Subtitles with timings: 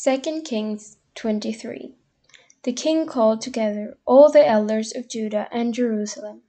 [0.00, 1.96] 2 Kings 23
[2.62, 6.42] The king called together all the elders of Judah and Jerusalem.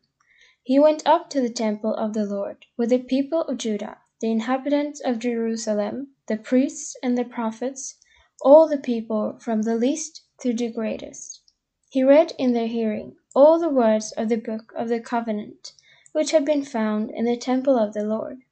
[0.62, 4.30] He went up to the temple of the Lord with the people of Judah, the
[4.30, 7.96] inhabitants of Jerusalem, the priests and the prophets,
[8.44, 11.42] all the people from the least to the greatest.
[11.90, 15.74] He read in their hearing all the words of the book of the covenant,
[16.12, 18.44] which had been found in the temple of the Lord.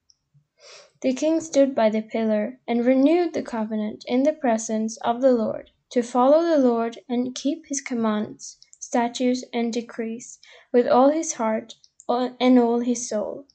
[1.03, 5.31] The king stood by the pillar and renewed the covenant in the presence of the
[5.31, 10.39] Lord, to follow the Lord and keep his commandments, statutes, and decrees
[10.73, 11.75] with all his heart
[12.09, 13.45] and all his soul,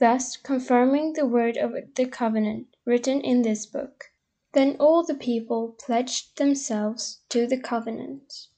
[0.00, 4.06] thus confirming the word of the covenant written in this book.
[4.52, 8.48] Then all the people pledged themselves to the covenant.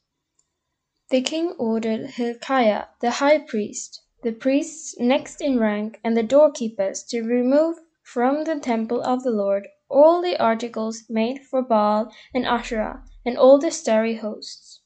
[1.11, 7.03] The king ordered Hilkiah the high priest, the priests next in rank, and the doorkeepers
[7.11, 7.77] to remove
[8.13, 13.39] from the temple of the Lord all the articles made for Baal and Asherah and
[13.39, 14.81] all the starry hosts.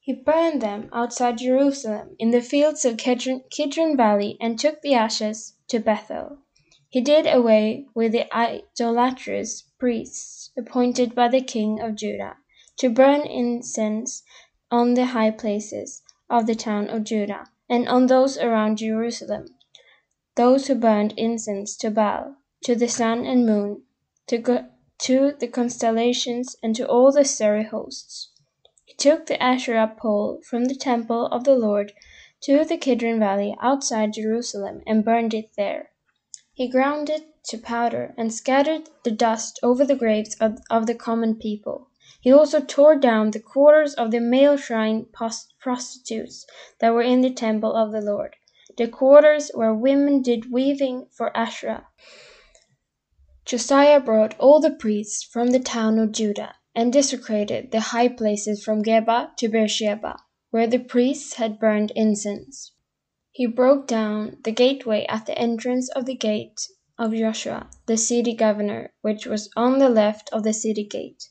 [0.00, 5.58] He burned them outside Jerusalem in the fields of Kidron, Valley and took the ashes
[5.68, 6.38] to Bethel.
[6.88, 12.38] He did away with the idolatrous priests appointed by the king of Judah
[12.78, 14.22] to burn incense
[14.70, 16.00] on the high places
[16.30, 19.46] of the town of Judah and on those around Jerusalem,
[20.36, 23.82] those who burned incense to Baal to the sun and moon,
[24.26, 24.66] to, go,
[24.98, 28.30] to the constellations, and to all the starry hosts.
[28.84, 31.92] He took the Asherah pole from the temple of the Lord
[32.42, 35.90] to the Kidron Valley outside Jerusalem and burned it there.
[36.52, 40.94] He ground it to powder and scattered the dust over the graves of, of the
[40.94, 41.90] common people.
[42.20, 45.06] He also tore down the quarters of the male shrine
[45.60, 46.46] prostitutes
[46.80, 48.36] that were in the temple of the Lord,
[48.76, 51.86] the quarters where women did weaving for Asherah.
[53.46, 58.64] Josiah brought all the priests from the town of Judah, and desecrated the high places
[58.64, 60.16] from Geba to Beersheba,
[60.50, 62.72] where the priests had burned incense.
[63.30, 66.60] He broke down the gateway at the entrance of the gate
[66.98, 71.28] of Joshua, the city governor, which was on the left of the city gate.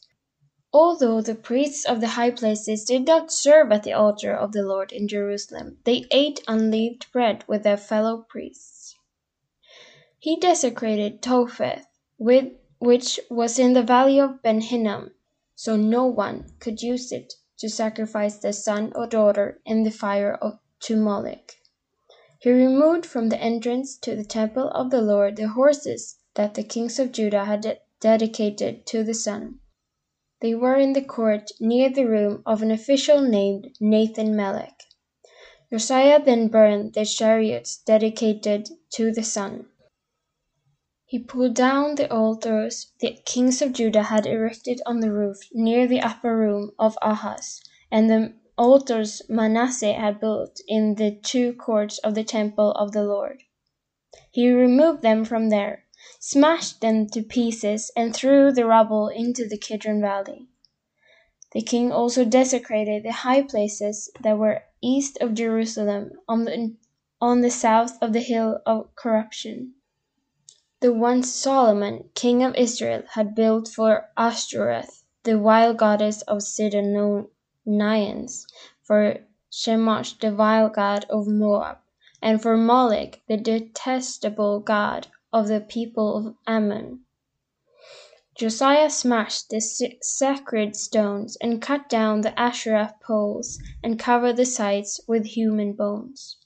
[0.72, 4.63] Although the priests of the high places did not serve at the altar of the
[4.63, 8.95] Lord in Jerusalem, they ate unleavened bread with their fellow priests.
[10.17, 11.85] He desecrated Topheth,
[12.18, 15.12] with, which was in the valley of Ben Hinnom,
[15.56, 20.34] so no one could use it to sacrifice their son or daughter in the fire
[20.36, 21.53] of, to Moloch.
[22.40, 26.64] He removed from the entrance to the temple of the Lord the horses that the
[26.64, 29.59] kings of Judah had de dedicated to the sun.
[30.42, 34.84] They were in the court near the room of an official named Nathan Melech.
[35.72, 39.68] Josiah then burned the chariots dedicated to the sun.
[41.07, 45.85] He pulled down the altars the kings of Judah had erected on the roof near
[45.85, 47.61] the upper room of Ahaz,
[47.91, 53.03] and the altars Manasseh had built in the two courts of the temple of the
[53.03, 53.43] Lord.
[54.31, 55.85] He removed them from there,
[56.19, 60.47] smashed them to pieces, and threw the rubble into the Kidron valley.
[61.51, 66.75] The king also desecrated the high places that were east of Jerusalem on the,
[67.22, 69.75] on the south of the hill of corruption
[70.85, 78.46] the one Solomon, king of Israel, had built for Ashtoreth, the vile goddess of Sidonians,
[78.84, 79.18] for
[79.51, 81.79] Chemosh, the vile god of Moab,
[82.22, 87.03] and for Moloch, the detestable god of the people of Ammon.
[88.35, 95.00] Josiah smashed the sacred stones and cut down the Asherah poles and covered the sites
[95.07, 96.38] with human bones.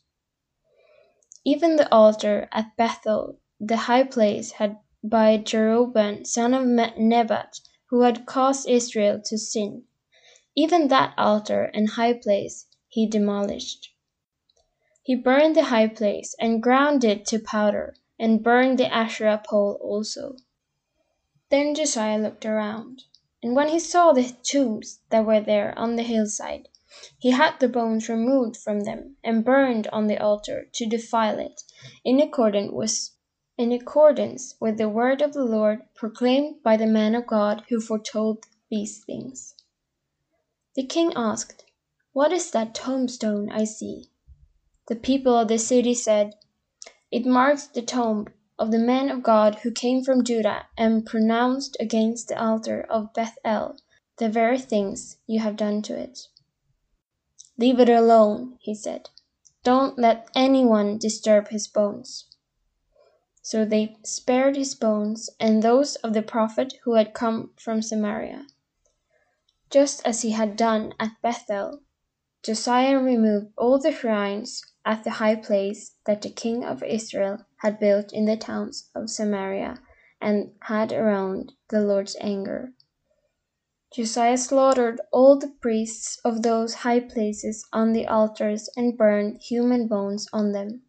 [1.44, 7.60] Even the altar at Bethel the high place had by Jeroboam son of Nebat,
[7.90, 9.84] who had caused Israel to sin.
[10.56, 13.94] Even that altar and high place he demolished.
[15.04, 19.78] He burned the high place and ground it to powder, and burned the Asherah pole
[19.82, 20.38] also.
[21.50, 23.04] Then Josiah looked around,
[23.44, 26.70] and when he saw the tombs that were there on the hillside,
[27.18, 31.62] he had the bones removed from them and burned on the altar to defile it,
[32.06, 33.10] in accordance with
[33.60, 37.82] in accordance with the word of the Lord proclaimed by the man of God who
[37.82, 39.54] foretold these things.
[40.76, 41.66] The king asked,
[42.14, 44.12] What is that tombstone I see?
[44.88, 46.36] The people of the city said,
[47.12, 48.28] It marks the tomb
[48.58, 53.14] of the man of God who came from Judah and pronounced against the altar of
[53.14, 53.76] Bethel
[54.20, 56.28] the very things you have done to it.
[57.58, 59.10] Leave it alone, he said.
[59.66, 62.29] Don't let anyone disturb his bones.
[63.52, 68.46] So they spared his bones and those of the prophet who had come from Samaria.
[69.72, 71.82] just as he had done at Bethel.
[72.44, 77.80] Josiah removed all the shrines at the high place that the king of Israel had
[77.80, 79.82] built in the towns of Samaria
[80.22, 82.74] and had aroused the Lord's anger.
[83.92, 89.88] Josiah slaughtered all the priests of those high places on the altars and burned human
[89.88, 90.84] bones on them.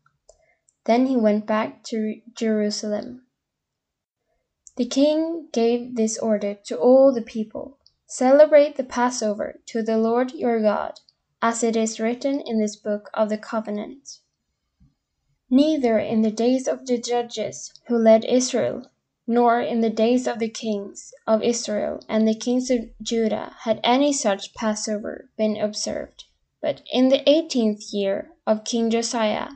[0.85, 3.27] Then he went back to Jerusalem.
[4.77, 10.33] The king gave this order to all the people Celebrate the Passover to the Lord
[10.33, 10.99] your God,
[11.41, 14.19] as it is written in this book of the covenant.
[15.49, 18.91] Neither in the days of the judges who led Israel
[19.29, 23.79] nor in the days of the kings of Israel and the kings of Judah had
[23.85, 26.25] any such Passover been observed.
[26.61, 29.51] But in the eighteenth year of King Josiah,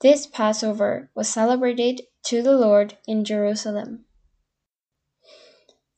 [0.00, 4.04] this Passover was celebrated to the Lord in Jerusalem.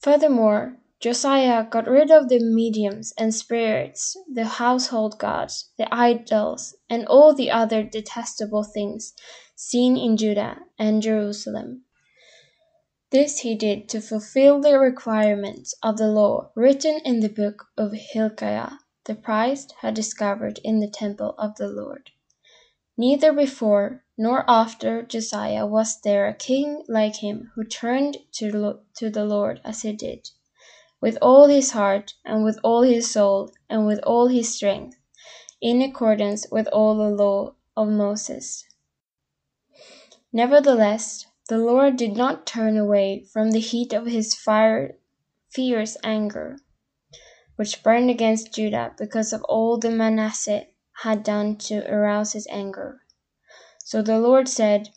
[0.00, 7.06] Furthermore, Josiah got rid of the mediums and spirits, the household gods, the idols, and
[7.06, 9.14] all the other detestable things
[9.54, 11.84] seen in Judah and Jerusalem.
[13.10, 17.92] This he did to fulfill the requirements of the law written in the book of
[17.92, 22.10] Hilkiah the priest had discovered in the temple of the Lord.
[23.00, 29.24] Neither before nor after Josiah was there a king like him who turned to, the
[29.24, 30.30] Lord as he did,
[31.00, 34.98] with all his heart, and with all his soul, and with all his strength,
[35.60, 38.64] in accordance with all the law of Moses.
[40.32, 46.56] Nevertheless, the Lord did not turn away from the heat of his fierce anger,
[47.54, 50.66] which burned against Judah because of all the Manasseh
[51.02, 53.02] had done to arouse his anger.
[53.84, 54.90] So the Lord said,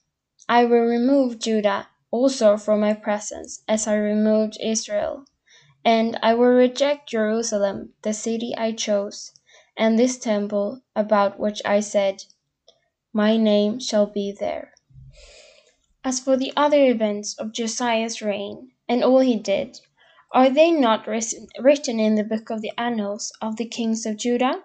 [0.50, 5.26] I will remove Judah also from my presence, as I removed Israel.
[5.86, 9.32] And I will reject Jerusalem, the city I chose,
[9.78, 12.24] and this temple about which I said,
[13.14, 14.74] My name shall be there.
[16.04, 19.80] As for the other events of Josiah's reign, and all he did,
[20.34, 24.64] are they not written in the book of the annals of the kings of Judah?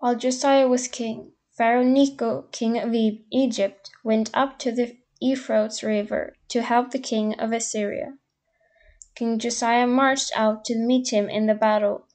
[0.00, 6.36] While Josiah was king, Pharaoh Necho, king of Egypt, went up to the Euphrates River
[6.48, 8.16] to help the king of Assyria.
[9.14, 12.06] King Josiah marched out to meet him in the battle,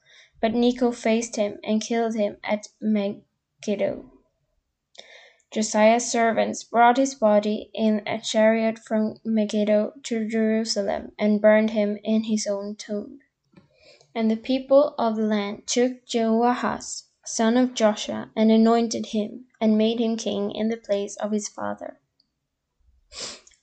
[0.41, 4.11] but Necho faced him and killed him at Megiddo.
[5.51, 11.99] Josiah's servants brought his body in a chariot from Megiddo to Jerusalem and burned him
[12.03, 13.19] in his own tomb.
[14.15, 19.77] And the people of the land took Jehoahaz, son of Joshua, and anointed him, and
[19.77, 21.99] made him king in the place of his father.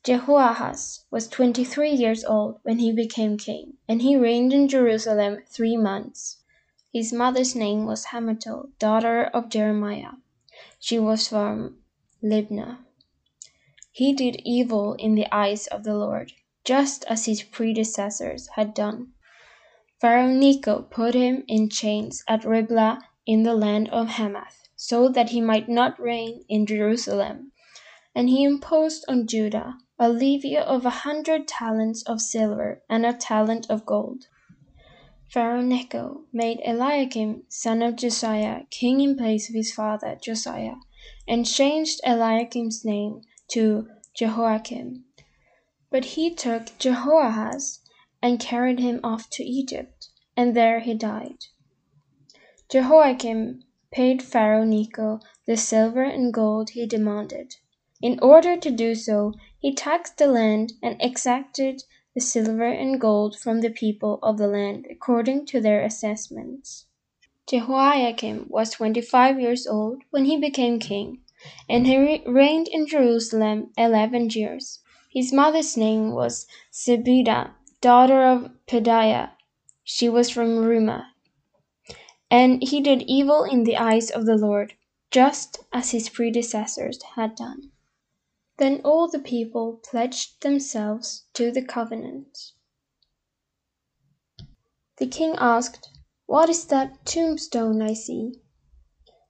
[0.05, 5.43] Jehoahaz was twenty three years old when he became king, and he reigned in Jerusalem
[5.49, 6.39] three months.
[6.93, 10.15] His mother's name was Hamutal, daughter of Jeremiah.
[10.81, 11.79] She was from
[12.23, 12.79] Libnah.
[13.93, 16.33] He did evil in the eyes of the Lord,
[16.65, 19.13] just as his predecessors had done.
[20.01, 25.31] Pharaoh Necho put him in chains at Riblah in the land of Hamath, so that
[25.31, 27.53] he might not reign in Jerusalem.
[28.15, 33.13] And he imposed on Judah a levy of a hundred talents of silver and a
[33.13, 34.27] talent of gold.
[35.33, 40.75] Pharaoh Necho made Eliakim, son of Josiah, king in place of his father Josiah
[41.27, 45.05] and changed Eliakim's name to Jehoiakim.
[45.91, 47.81] But he took Jehoahaz
[48.21, 51.47] and carried him off to Egypt, and there he died.
[52.73, 57.57] Jehoiakim paid Pharaoh Necho the silver and gold he demanded.
[58.01, 61.83] In order to do so, he taxed the land and exacted
[62.15, 66.87] the silver and gold from the people of the land according to their assessments.
[67.47, 71.21] Jehoiakim was twenty-five years old when he became king,
[71.69, 74.81] and he reigned in Jerusalem eleven years.
[75.11, 77.51] His mother's name was Zebidah,
[77.83, 79.33] daughter of Pedaiah.
[79.85, 81.12] She was from Rumah.
[82.33, 84.73] And he did evil in the eyes of the Lord,
[85.11, 87.73] just as his predecessors had done.
[88.57, 92.53] Then all the people pledged themselves to the covenant.
[94.97, 95.91] The king asked,
[96.25, 98.41] what is that tombstone I see?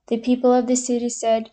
[0.06, 1.50] The people of the city said,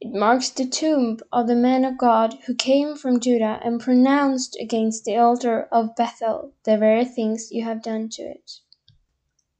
[0.00, 4.56] It marks the tomb of the man of God who came from Judah and pronounced
[4.58, 8.52] against the altar of Bethel the very things you have done to it.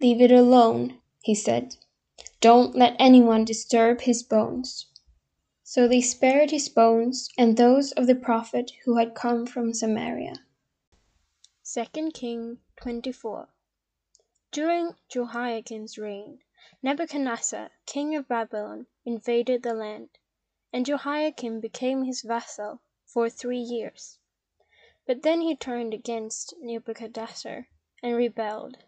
[0.01, 1.77] Leave it alone, he said.
[2.41, 4.87] Don't let anyone disturb his bones.
[5.63, 10.37] So they spared his bones and those of the prophet who had come from Samaria.
[11.71, 13.51] 2 King 24
[14.53, 16.39] During Jehoiakim's reign,
[16.83, 20.09] Nebuchadnezzar, king of Babylon, invaded the land,
[20.73, 24.19] and Jehoiakim became his vassal for three years.
[25.05, 27.69] But then he turned against Nebuchadnezzar
[28.03, 28.79] and rebelled.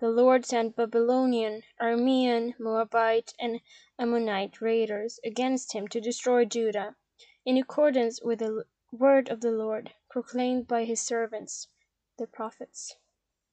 [0.00, 3.60] The Lord sent Babylonian, Aramean, Moabite, and
[3.96, 6.96] Ammonite raiders against him to destroy Judah,
[7.44, 11.68] in accordance with the word of the Lord proclaimed by his servants,
[12.18, 12.96] the prophets.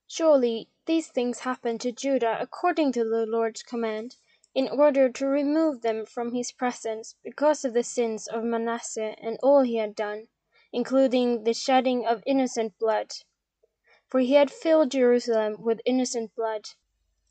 [0.07, 4.17] Surely these things happened to Judah according to the Lord's command,
[4.55, 9.37] in order to remove them from his presence because of the sins of Manasseh and
[9.43, 10.27] all he had done,
[10.73, 13.11] including the shedding of innocent blood.
[14.11, 16.65] For he had filled Jerusalem with innocent blood,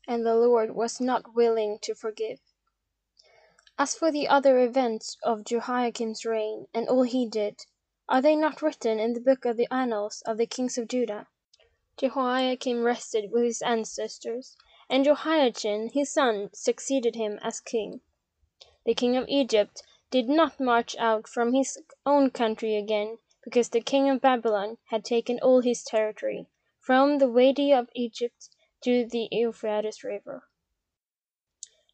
[0.07, 2.39] and the Lord was not willing to forgive.
[3.77, 7.67] As for the other events of Jehoiakim's reign, and all he did,
[8.09, 11.27] are they not written in the book of the annals of the kings of Judah?
[11.97, 14.57] Jehoiakim rested with his ancestors,
[14.89, 18.01] and Jehoiachin his son succeeded him as king.
[18.85, 23.81] The king of Egypt did not march out from his own country again, because the
[23.81, 26.47] king of Babylon had taken all his territory,
[26.91, 28.49] from the Wadi of Egypt
[28.81, 30.43] to the Euphrates River.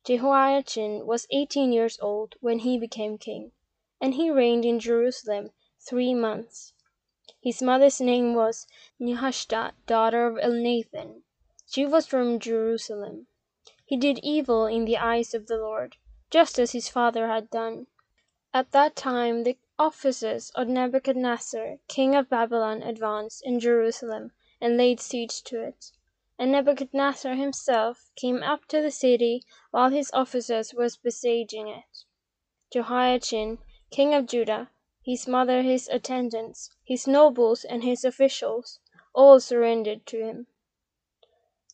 [0.04, 3.52] Jehoiachin was eighteen years old when he became king,
[4.02, 6.74] and he reigned in Jerusalem three months.
[7.40, 8.66] His mother's name was
[9.00, 11.22] Nehushta, daughter of Elnathan.
[11.68, 13.28] She was from Jerusalem.
[13.86, 15.98] He did evil in the eyes of the Lord,
[16.32, 17.86] just as his father had done.
[18.52, 25.00] At that time the officers of Nebuchadnezzar, king of Babylon, advanced in Jerusalem and laid
[25.00, 25.92] siege to it.
[26.40, 32.06] And Nebuchadnezzar himself came up to the city while his officers were besieging it.
[32.72, 33.60] Jehoiachin,
[33.92, 34.72] king of Judah,
[35.04, 38.80] his mother, his attendants, his nobles, and his officials,
[39.14, 40.48] all surrendered to him.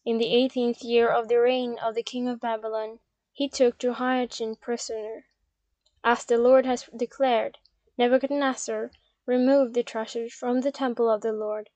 [0.05, 2.99] In the eighteenth year of the reign of the king of Babylon,
[3.31, 5.25] he took Jehoiachin prisoner.
[6.03, 7.57] As the Lord has declared,
[7.97, 8.91] Nebuchadnezzar
[9.25, 11.69] removed the treasures from the temple of the Lord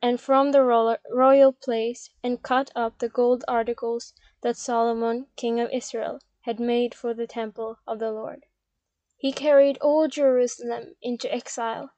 [0.00, 0.62] and from the
[1.10, 6.94] royal place, and cut up the gold articles that Solomon, king of Israel, had made
[6.94, 8.46] for the temple of the Lord.
[9.18, 11.90] He carried all Jerusalem into exile,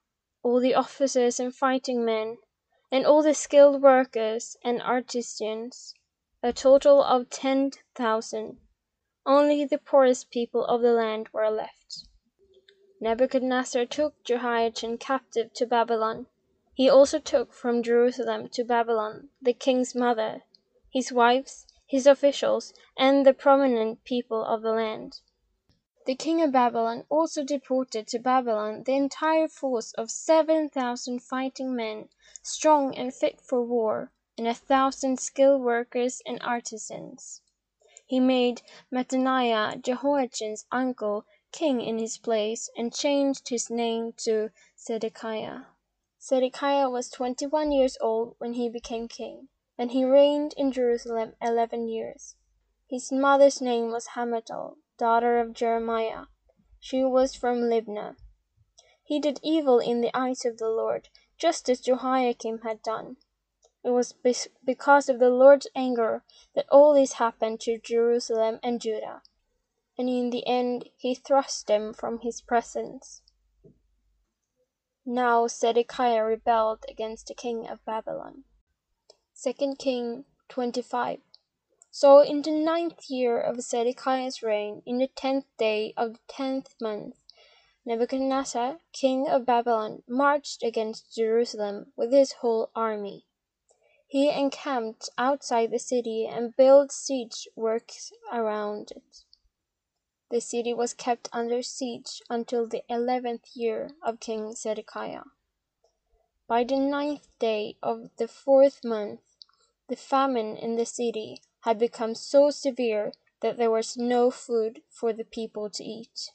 [0.42, 2.38] all the officers and fighting men,
[2.90, 5.94] and all the skilled workers and artisans,
[6.42, 8.58] a total of ten thousand.
[9.24, 12.08] Only the poorest people of the land were left.
[13.00, 16.26] Nebuchadnezzar took Jehoiachin captive to Babylon.
[16.76, 20.43] He also took from Jerusalem to Babylon the king's mother,
[20.93, 25.21] his wives, his officials, and the prominent people of the land.
[26.07, 31.76] The king of Babylon also deported to Babylon the entire force of seven thousand fighting
[31.76, 32.09] men,
[32.43, 37.40] strong and fit for war, and a thousand skilled workers and artisans.
[38.04, 45.66] He made Mattaniah, Jehoiachin's uncle, king in his place, and changed his name to Zedekiah.
[46.26, 51.35] Zedekiah was twenty one years old when he became king, and he reigned in Jerusalem
[51.38, 52.35] eleven years.
[52.88, 56.28] His mother's name was Hamutal daughter of Jeremiah.
[56.81, 58.16] She was from Libnah.
[59.02, 63.19] He did evil in the eyes of the Lord, just as Jehoiakim had done.
[63.85, 64.14] It was
[64.64, 69.21] because of the Lord's anger that all this happened to Jerusalem and Judah,
[69.99, 73.21] and in the end he thrust them from his presence.
[75.06, 78.44] Now Zedekiah rebelled against the king of Babylon.
[79.42, 81.20] 2 King 25
[81.96, 86.75] so in the ninth year of Zedekiah's reign, in the tenth day of the tenth
[86.80, 87.14] month,
[87.84, 93.26] Nebuchadnezzar, king of Babylon, marched against Jerusalem with his whole army.
[94.08, 99.24] He encamped outside the city and built siege works around it.
[100.31, 105.25] The city was kept under siege until the eleventh year of King Zedekiah.
[106.47, 109.21] By the ninth day of the fourth month,
[109.88, 115.12] the famine in the city had become so severe that there was no food for
[115.12, 116.31] the people to eat.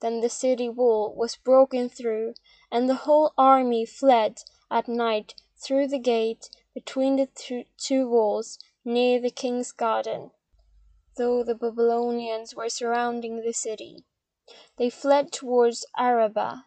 [0.00, 2.34] Then the city wall was broken through,
[2.70, 9.20] and the whole army fled at night through the gate between the two walls near
[9.20, 10.30] the king's garden,
[11.16, 14.04] though the Babylonians were surrounding the city.
[14.76, 16.64] They fled towards Arabah,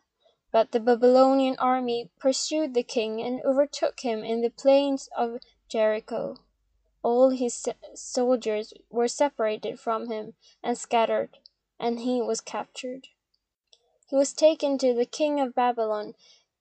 [0.51, 6.37] but the Babylonian army pursued the king and overtook him in the plains of Jericho
[7.01, 11.37] all his soldiers were separated from him and scattered,
[11.79, 13.07] and he was captured.
[14.07, 16.15] He was taken to the king of Babylon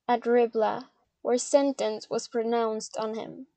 [0.07, 0.91] at Riblah,
[1.21, 3.47] where sentence was pronounced on him.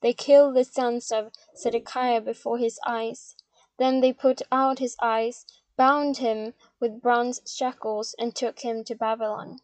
[0.00, 3.36] They killed the sons of Zedekiah before his eyes.
[3.82, 5.44] Then they put out his eyes,
[5.76, 9.58] bound him with bronze shackles, and took him to Babylon.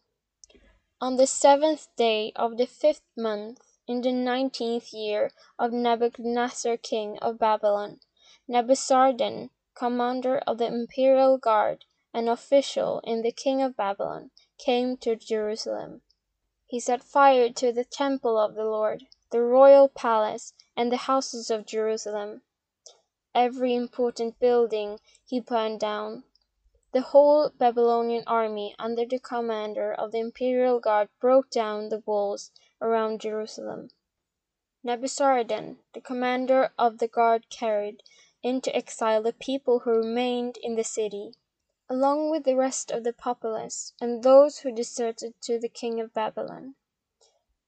[0.99, 7.17] On the seventh day of the fifth month, in the nineteenth year of Nebuchadnezzar king
[7.19, 8.01] of Babylon,
[8.49, 15.15] Nebuzaradan, commander of the imperial guard, an official in the king of Babylon, came to
[15.15, 16.01] Jerusalem.
[16.67, 21.49] He set fire to the temple of the Lord, the royal palace, and the houses
[21.49, 22.41] of Jerusalem.
[23.35, 26.23] Every important building he burned down.
[26.93, 32.51] The whole Babylonian army under the commander of the imperial guard broke down the walls
[32.81, 33.91] around Jerusalem.
[34.83, 38.01] Nebuzaradan, the commander of the guard carried
[38.41, 41.35] into exile the people who remained in the city
[41.87, 46.15] along with the rest of the populace and those who deserted to the king of
[46.15, 46.73] Babylon.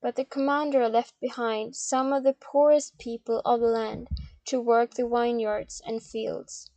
[0.01, 4.07] But the commander left behind some of the poorest people of the land
[4.45, 6.69] to work the vineyards and fields.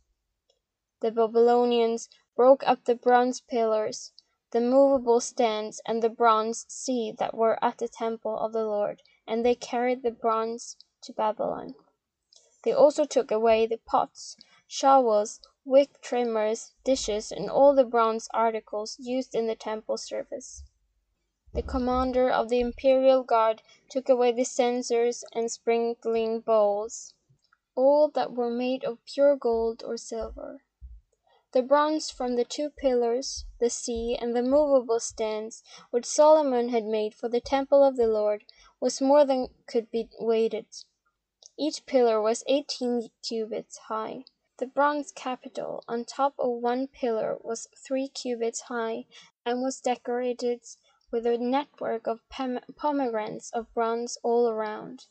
[1.01, 4.11] The Babylonians broke up the bronze pillars,
[4.51, 9.01] the movable stands, and the bronze sea that were at the temple of the Lord,
[9.27, 11.75] and they carried the bronze to Babylon.
[12.63, 18.97] They also took away the pots, shovels, wick trimmers, dishes, and all the bronze articles
[18.99, 20.63] used in the temple service.
[21.53, 27.14] The commander of the imperial guard took away the censers and sprinkling bowls,
[27.75, 30.61] all that were made of pure gold or silver.
[31.51, 36.83] The bronze from the two pillars, the sea, and the movable stands which Solomon had
[36.83, 38.43] made for the temple of the Lord
[38.81, 40.65] was more than could be weighted.
[41.57, 44.25] Each pillar was eighteen cubits high.
[44.57, 49.05] The bronze capital on top of one pillar was three cubits high,
[49.45, 50.61] and was decorated
[51.11, 55.05] with a network of pomegranates of bronze all around.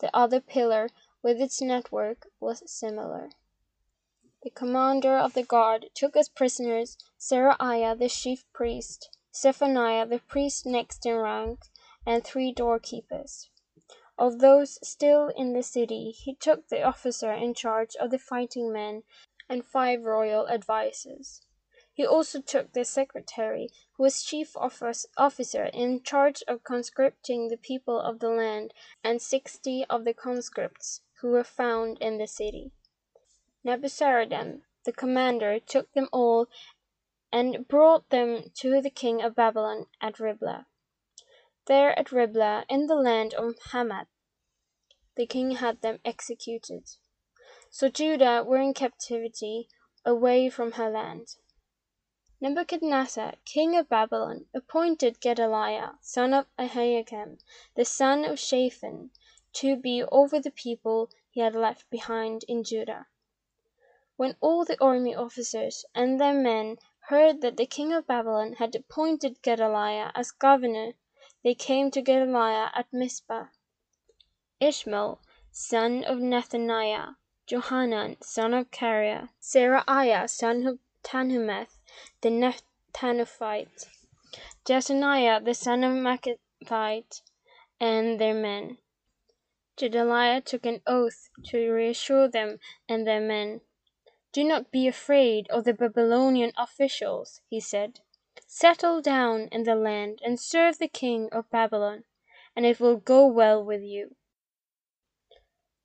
[0.00, 0.90] The other pillar,
[1.22, 3.30] with its network, was similar.
[4.42, 10.66] The commander of the guard took as prisoners Seraiah the chief priest, Zephaniah the priest
[10.66, 11.60] next in rank,
[12.04, 13.48] and three doorkeepers.
[14.18, 18.72] Of those still in the city, he took the officer in charge of the fighting
[18.72, 19.04] men
[19.48, 21.40] and five royal advisers.
[21.94, 28.00] He also took the secretary, who was chief officer in charge of conscripting the people
[28.00, 32.72] of the land, and sixty of the conscripts who were found in the city.
[33.64, 36.48] Nebuzaradan, the commander, took them all
[37.32, 40.66] and brought them to the king of Babylon at Riblah.
[41.66, 44.08] There at Riblah, in the land of Hamath,
[45.16, 46.90] the king had them executed.
[47.70, 49.68] So Judah were in captivity
[50.04, 51.36] away from her land.
[52.40, 57.38] Nebuchadnezzar, king of Babylon, appointed Gedaliah, son of Ahikam,
[57.76, 59.12] the son of Shaphan,
[59.54, 63.06] to be over the people he had left behind in Judah.
[64.16, 68.74] When all the army officers and their men heard that the king of Babylon had
[68.74, 70.92] appointed Gedaliah as governor
[71.42, 73.46] they came to Gedaliah at Mizpah.
[74.60, 81.80] Ishmael, son of Nethaniah, Johanan, son of Kareah, Seraiah, son of Tanhumeth,
[82.20, 83.88] the Netophathite,
[84.64, 87.22] Jezaniah, the son of Maachathite,
[87.80, 88.78] and their men.
[89.76, 92.58] Gedaliah took an oath to reassure them
[92.88, 93.62] and their men.
[94.32, 98.00] Do not be afraid of the Babylonian officials, he said.
[98.46, 102.04] Settle down in the land and serve the king of Babylon,
[102.54, 104.14] and it will go well with you.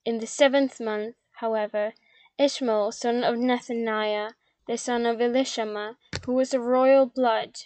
[0.05, 1.93] In the seventh month, however,
[2.37, 4.33] Ishmael, son of Nethaniah,
[4.67, 7.57] the son of Elishama, who was of royal blood,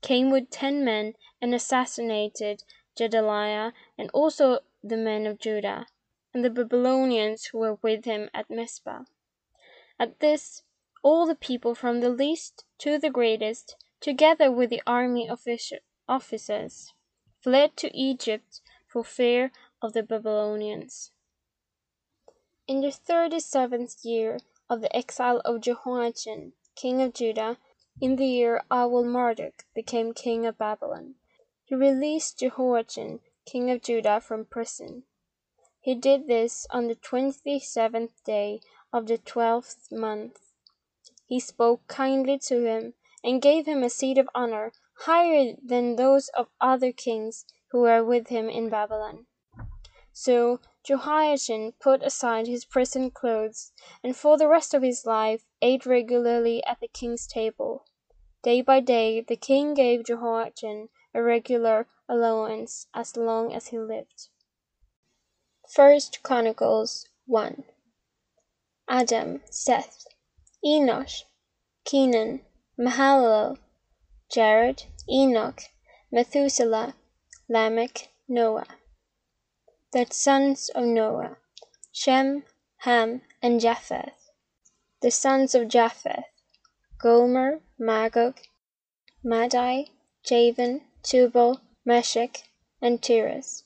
[0.00, 2.64] came with ten men and assassinated
[2.96, 5.86] Gedaliah and also the men of Judah,
[6.32, 9.04] and the Babylonians who were with him at Mizpah.
[9.98, 10.62] At this,
[11.02, 15.28] all the people from the least to the greatest together with the army
[16.08, 16.92] officers,
[17.40, 19.50] fled to Egypt for fear
[19.82, 21.12] of the Babylonians.
[22.66, 24.38] In the thirty seventh year
[24.68, 27.58] of the exile of Jehoiachin, king of Judah,
[28.00, 31.14] in the year Awel Marduk became king of Babylon,
[31.64, 35.04] he released Jehoiachin, king of Judah, from prison.
[35.80, 38.60] He did this on the twenty seventh day
[38.92, 40.52] of the twelfth month.
[41.24, 42.92] He spoke kindly to him
[43.24, 44.72] and gave him a seat of honor
[45.06, 49.26] higher than those of other kings who were with him in Babylon.
[50.12, 55.86] So Jehoiachin put aside his prison clothes, and for the rest of his life ate
[55.86, 57.84] regularly at the king's table.
[58.42, 64.28] Day by day the king gave Jehoiachin a regular allowance as long as he lived.
[65.68, 67.64] First Chronicles 1
[68.88, 70.06] Adam, Seth,
[70.64, 71.24] Enosh,
[71.84, 72.40] Kenan,
[72.78, 73.58] Mahalalel,
[74.30, 75.60] Jared, Enoch,
[76.10, 76.94] Methuselah,
[77.48, 78.66] Lamech, Noah.
[79.92, 81.36] The sons of Noah,
[81.92, 82.44] Shem,
[82.78, 84.30] Ham, and Japheth.
[85.02, 86.24] The sons of Japheth,
[86.98, 88.38] Gomer, Magog,
[89.22, 89.86] Madai,
[90.24, 92.42] Javan, Tubal, Meshech,
[92.82, 93.62] and Tiras.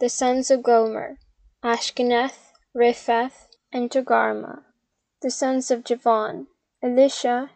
[0.00, 1.18] The sons of Gomer,
[1.62, 4.64] Ashkenaz, Riphath, and Togarmah.
[5.20, 6.48] The sons of Javan,
[6.82, 7.52] Elisha,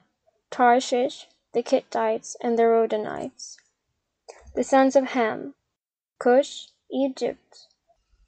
[0.52, 3.56] Tarshish, the Kittites, and the Rodanites.
[4.54, 5.56] The sons of Ham,
[6.20, 7.66] Cush, Egypt,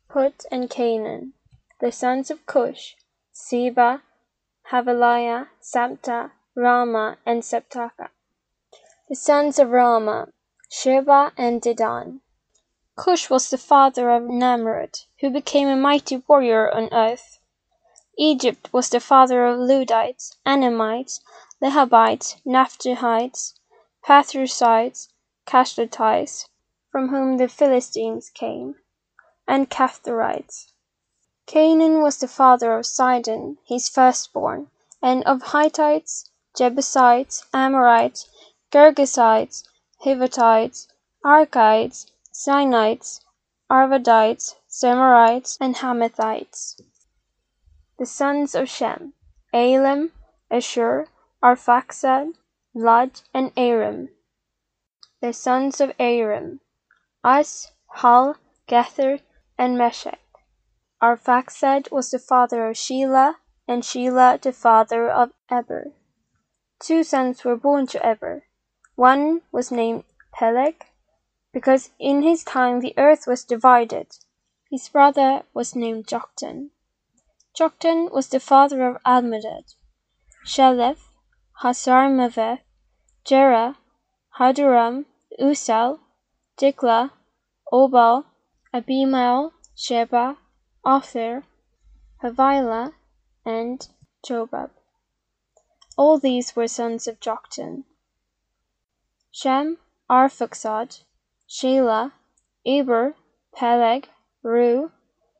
[0.09, 1.35] Put, and Canaan.
[1.81, 2.97] The sons of Cush,
[3.31, 4.03] Seba,
[4.73, 8.09] Havilah, Sabta, Raamah, and Sabteca.
[9.09, 10.33] The sons of Raamah,
[10.71, 12.21] Sheba and Dedan.
[12.95, 17.39] Cush was the father of Nimrod, who became a mighty warrior on earth.
[18.19, 21.21] Egypt was the father of Ludites, Anamites,
[21.63, 23.55] Lehabites, Naphtuhites,
[24.05, 25.09] Pathrusites,
[25.47, 26.51] Casluhites,
[26.93, 28.75] from whom the Philistines came,
[29.47, 30.75] and Caphtorites.
[31.47, 38.29] Canaan was the father of Sidon, his firstborn, and of Hittites, Jebusites, Amorites,
[38.71, 39.65] Girgashites,
[40.05, 40.87] Hivitites,
[41.25, 43.21] Arkites, Sinites,
[43.69, 46.81] Arvadites, Zemarites, and Hamathites.
[47.99, 49.15] The sons of Shem,
[49.53, 50.13] Elam,
[50.51, 51.09] Ashur,
[51.43, 52.35] Arphaxad,
[52.75, 54.11] Lud, and Aram.
[55.21, 56.61] The sons of Aram,
[57.27, 58.37] Uz, Hul,
[58.69, 59.19] Gether,
[59.59, 60.21] and Meshech.
[61.03, 63.35] Arphaxad was the father of Shelah,
[63.67, 65.93] and Shelah the father of Eber.
[66.79, 68.45] Two sons were born to Eber.
[68.99, 70.85] One was named Peleg,
[71.53, 74.09] because in his time the earth was divided.
[74.73, 76.71] His brother was named Joktan.
[77.57, 79.77] Joktan was the father of Almodad,
[80.45, 81.13] Sheleph,
[81.63, 82.63] Hazarmaveth,
[83.25, 83.77] Jerah,
[84.41, 85.05] Hadoram,
[85.39, 86.01] Uzal,
[86.57, 87.13] Diklah,
[87.73, 88.25] Obal,
[88.75, 90.39] Abimael, Sheba,
[90.85, 91.45] Ophir,
[92.25, 92.95] Havilah,
[93.45, 93.89] and
[94.27, 94.71] Jobab.
[95.97, 97.85] All these were sons of Joktan.
[99.41, 99.79] Shem,
[100.11, 101.05] Arphaxad,
[101.49, 102.11] Shelah,
[102.67, 103.15] Eber,
[103.55, 104.09] Peleg,
[104.45, 104.91] Reu,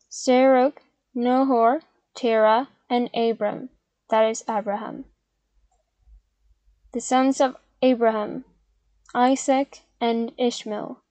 [0.09, 0.75] Serug,
[1.17, 1.83] Nahor,
[2.15, 3.71] Terah, and Abram,
[4.09, 5.07] that is Abraham.
[6.93, 8.45] The sons of Abraham,
[9.17, 11.03] Isaac, and Ishmael.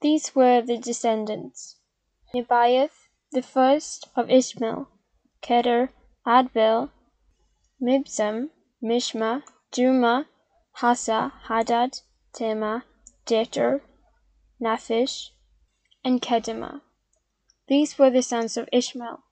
[0.00, 1.76] These were the descendants.
[2.34, 4.88] Nebaioth, the first of Ishmael,
[5.42, 5.90] Kedar,
[6.26, 6.88] Adbeel,
[7.78, 8.48] Mibsam,
[8.82, 10.24] Mishma, Dumah,
[10.80, 12.84] Hassa, Hadad, Tema,
[13.26, 13.82] Jeter,
[14.60, 15.30] Naphish,
[16.04, 16.82] and Kedemah.
[17.66, 19.24] These were the sons of Ishmael.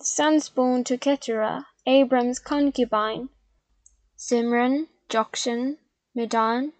[0.00, 3.28] The sons born to Keturah, Abram's concubine,
[4.18, 5.78] Zimran, Jokshan,
[6.12, 6.72] Medan,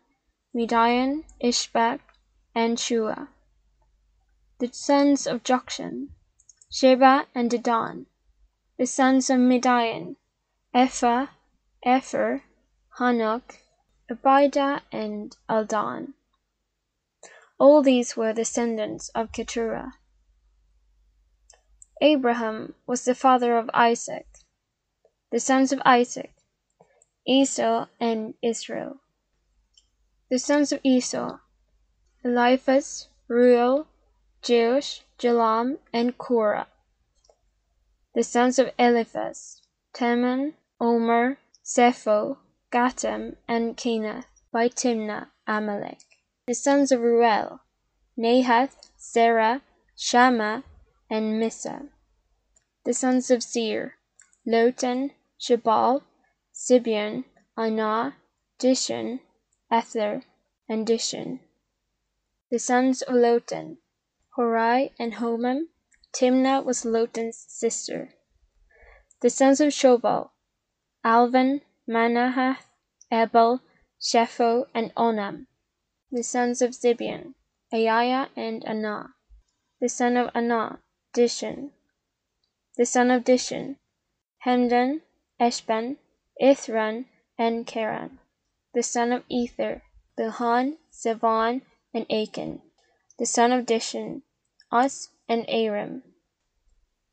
[0.52, 2.00] Midian, Ishbak,
[2.52, 3.28] and Shua.
[4.58, 6.08] The sons of Jokshan,
[6.68, 8.06] Sheba and Dedan.
[8.76, 10.16] The sons of Midian,
[10.74, 11.28] Ephah,
[11.84, 12.42] Epher,
[12.98, 13.58] Hanok,
[14.10, 16.14] Abida, and Aldan.
[17.58, 19.92] All these were descendants of Keturah.
[22.00, 24.26] Abraham was the father of Isaac.
[25.30, 26.32] The sons of Isaac,
[27.26, 29.00] Esau and Israel.
[30.30, 31.38] The sons of Esau,
[32.24, 33.86] Eliphaz, Reuel,
[34.42, 36.68] Jeush, Jalam, and Korah.
[38.14, 39.60] The sons of Eliphaz,
[39.92, 42.38] Teman, Omer, Zepho,
[42.72, 46.00] Gatam, and Kenath, by Timnah, Amalek.
[46.46, 47.60] The sons of Reuel,
[48.18, 49.62] Nahath, Zerah,
[49.96, 50.64] Shammah,
[51.08, 51.90] and Mizah.
[52.84, 53.94] The sons of Seir,
[54.46, 56.02] Lotan, Shobal,
[56.54, 57.24] Zibeon,
[57.56, 58.16] Anah,
[58.58, 59.20] Dishon,
[59.72, 60.22] Ether,
[60.68, 61.40] and Dishon.
[62.50, 63.78] The sons of Lotan,
[64.36, 65.68] Hori and Homam.
[66.12, 68.14] Timnah was Lotan's sister.
[69.20, 70.30] The sons of Shobal,
[71.04, 72.66] Alvan, Manahath,
[73.12, 73.60] Ebal,
[74.00, 75.46] Shepho, and Onam.
[76.10, 77.34] The sons of Zibeon,
[77.72, 79.14] Aiah and Anah.
[79.80, 80.80] The son of Anah,
[81.14, 81.70] Dishon.
[82.76, 83.76] The son of Dishon,
[84.44, 85.02] Hemdan,
[85.40, 85.98] Eshban,
[86.42, 87.06] Ithran,
[87.38, 88.18] and Cheran.
[88.74, 89.82] The son of Ether,
[90.18, 91.62] Bilhan, Zivan,
[91.94, 92.62] and Achan.
[93.18, 94.22] The son of Dishon,
[94.72, 96.02] Uz and Aram.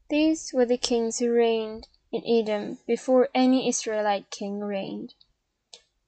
[0.10, 5.16] These were the kings who reigned in Edom before any Israelite king reigned.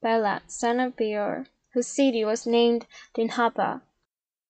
[0.03, 3.81] Bela, son of Beor, whose city was named Dinhabah,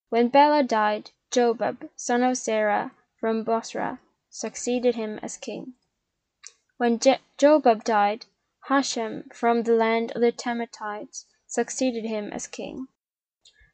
[0.10, 2.92] When Bela died, Jobab, son of Zerah
[3.22, 5.76] from Bozrah, succeeded him as king.
[6.76, 8.26] When Je Jobab died,
[8.68, 12.88] Husham, from the land of the Tematites succeeded him as king.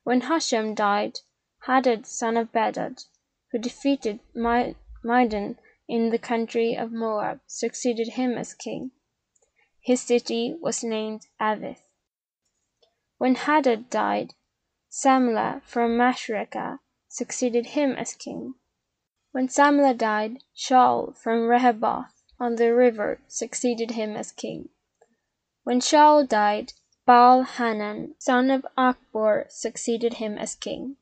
[0.04, 1.22] When Husham died,
[1.66, 3.06] Hadad son of Bedad,
[3.52, 5.58] who defeated Midian
[5.92, 8.92] in the country of Moab, succeeded him as king.
[9.82, 11.82] His city was named Avith.
[13.18, 14.34] When Hadad died,
[14.90, 18.54] Samlah from Masrekah succeeded him as king.
[19.34, 24.70] When Samlah died, Shaul from Rehoboth on the river succeeded him as king.
[25.64, 26.72] When Shaul died,
[27.06, 30.96] Baal Hanan, son of Achbor, succeeded him as king.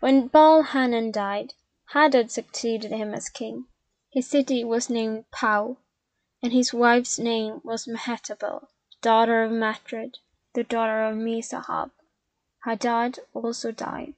[0.00, 1.54] When Baal Hanan died,
[1.94, 3.68] Hadad succeeded him as king.
[4.12, 5.78] His city was named Pau,
[6.42, 8.68] and his wife's name was Mehetabel,
[9.00, 10.18] daughter of Matred,
[10.52, 11.92] the daughter of Mezahab.
[12.66, 14.16] Hadad also died.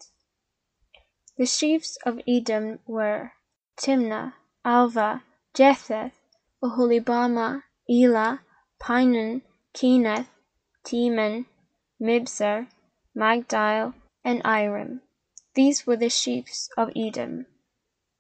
[1.36, 3.34] The chiefs of Edom were
[3.76, 5.22] Timnah, Alvah,
[5.54, 6.20] Jetheth,
[6.60, 8.40] Oholibamah, Elah,
[8.80, 9.42] Pinon,
[9.74, 10.28] Keneth,
[10.84, 11.46] Teman,
[12.00, 12.66] Mibzar,
[13.16, 15.02] Magdiel, and Iram.
[15.54, 17.46] These were the chiefs of Edom.